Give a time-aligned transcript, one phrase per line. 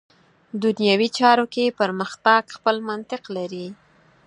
[0.63, 3.67] دنیوي چارو کې پرمختګ خپل منطق لري.